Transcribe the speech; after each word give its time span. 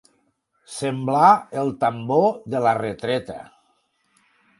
Semblar 0.75 1.27
el 1.63 1.69
tambor 1.83 2.31
de 2.55 2.61
la 2.69 2.73
retreta. 2.79 3.37